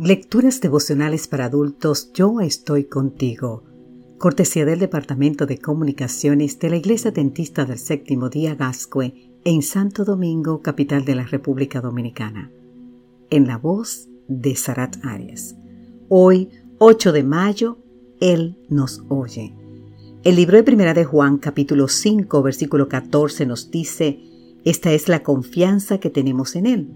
[0.00, 3.64] Lecturas devocionales para adultos Yo estoy contigo.
[4.18, 10.04] Cortesía del Departamento de Comunicaciones de la Iglesia Dentista del Séptimo Día Gascue en Santo
[10.04, 12.52] Domingo, capital de la República Dominicana.
[13.30, 15.56] En la voz de Sarat Arias.
[16.08, 17.78] Hoy, 8 de mayo,
[18.20, 19.52] Él nos oye.
[20.22, 24.20] El libro de Primera de Juan, capítulo 5, versículo 14 nos dice,
[24.64, 26.88] Esta es la confianza que tenemos en Él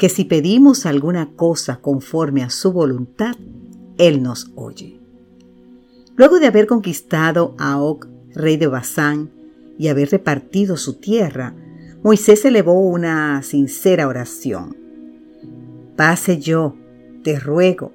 [0.00, 3.36] que si pedimos alguna cosa conforme a su voluntad,
[3.98, 4.98] Él nos oye.
[6.16, 9.30] Luego de haber conquistado a Og, rey de Basán,
[9.78, 11.54] y haber repartido su tierra,
[12.02, 14.74] Moisés elevó una sincera oración.
[15.96, 16.76] Pase yo,
[17.22, 17.92] te ruego,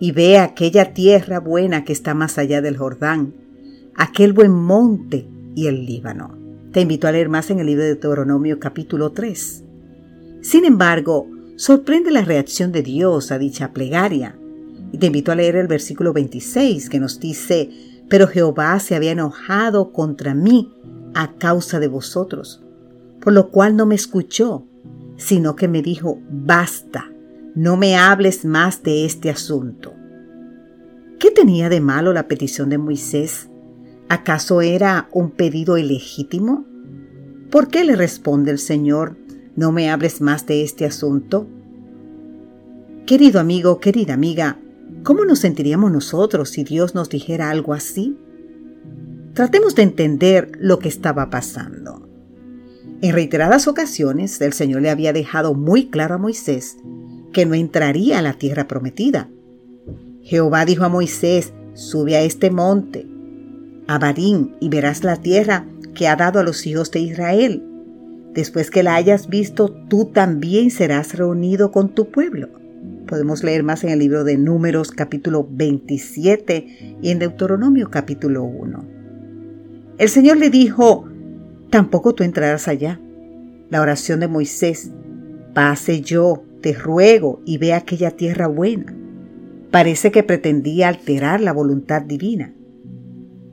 [0.00, 3.34] y ve aquella tierra buena que está más allá del Jordán,
[3.94, 6.38] aquel buen monte y el Líbano.
[6.72, 9.62] Te invito a leer más en el libro de Deuteronomio capítulo 3.
[10.40, 14.38] Sin embargo, sorprende la reacción de Dios a dicha plegaria.
[14.92, 17.70] Y te invito a leer el versículo 26 que nos dice,
[18.08, 20.72] pero Jehová se había enojado contra mí
[21.14, 22.62] a causa de vosotros,
[23.20, 24.66] por lo cual no me escuchó,
[25.16, 27.10] sino que me dijo, basta,
[27.54, 29.94] no me hables más de este asunto.
[31.18, 33.48] ¿Qué tenía de malo la petición de Moisés?
[34.08, 36.66] ¿Acaso era un pedido ilegítimo?
[37.50, 39.16] ¿Por qué le responde el Señor,
[39.56, 41.46] no me hables más de este asunto.
[43.06, 44.58] Querido amigo, querida amiga,
[45.02, 48.16] ¿cómo nos sentiríamos nosotros si Dios nos dijera algo así?
[49.34, 52.08] Tratemos de entender lo que estaba pasando.
[53.00, 56.78] En reiteradas ocasiones el Señor le había dejado muy claro a Moisés
[57.32, 59.28] que no entraría a la tierra prometida.
[60.22, 63.06] Jehová dijo a Moisés, sube a este monte,
[63.86, 67.73] a Barín, y verás la tierra que ha dado a los hijos de Israel
[68.34, 72.48] Después que la hayas visto, tú también serás reunido con tu pueblo.
[73.06, 78.84] Podemos leer más en el libro de Números capítulo 27 y en Deuteronomio capítulo 1.
[79.98, 81.04] El Señor le dijo,
[81.70, 83.00] tampoco tú entrarás allá.
[83.70, 84.90] La oración de Moisés,
[85.54, 88.96] pase yo, te ruego, y ve aquella tierra buena.
[89.70, 92.52] Parece que pretendía alterar la voluntad divina.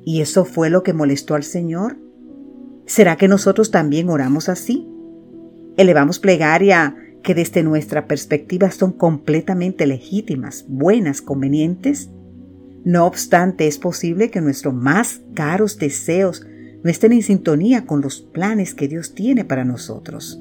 [0.04, 1.98] ¿Y eso fue lo que molestó al Señor?
[2.92, 4.86] ¿Será que nosotros también oramos así?
[5.78, 12.10] Elevamos plegaria que desde nuestra perspectiva son completamente legítimas, buenas, convenientes.
[12.84, 16.46] No obstante, es posible que nuestros más caros deseos
[16.84, 20.38] no estén en sintonía con los planes que Dios tiene para nosotros.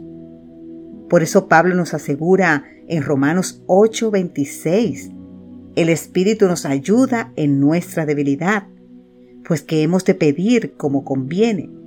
[1.08, 5.12] Por eso Pablo nos asegura en Romanos 8:26,
[5.76, 8.66] el Espíritu nos ayuda en nuestra debilidad,
[9.44, 11.78] pues que hemos de pedir como conviene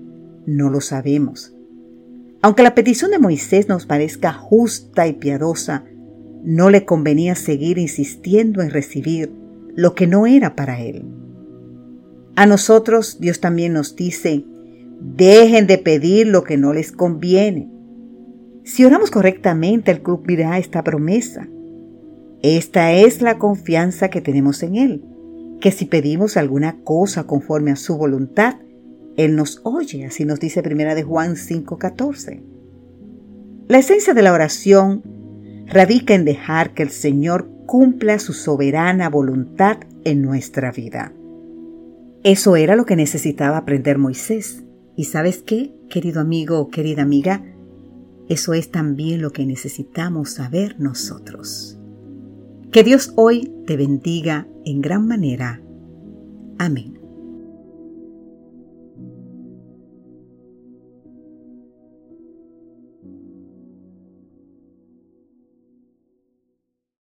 [0.45, 1.55] no lo sabemos.
[2.41, 5.85] Aunque la petición de Moisés nos parezca justa y piadosa,
[6.43, 9.31] no le convenía seguir insistiendo en recibir
[9.75, 11.05] lo que no era para él.
[12.35, 14.45] A nosotros Dios también nos dice,
[14.99, 17.69] dejen de pedir lo que no les conviene.
[18.63, 21.47] Si oramos correctamente, Él cumplirá esta promesa.
[22.41, 25.05] Esta es la confianza que tenemos en Él,
[25.61, 28.55] que si pedimos alguna cosa conforme a su voluntad,
[29.17, 32.41] él nos oye, así nos dice primera de Juan 5:14.
[33.67, 35.03] La esencia de la oración
[35.67, 41.13] radica en dejar que el Señor cumpla su soberana voluntad en nuestra vida.
[42.23, 44.63] Eso era lo que necesitaba aprender Moisés.
[44.95, 47.43] ¿Y sabes qué, querido amigo o querida amiga?
[48.29, 51.77] Eso es también lo que necesitamos saber nosotros.
[52.71, 55.61] Que Dios hoy te bendiga en gran manera.
[56.57, 57.02] Amén.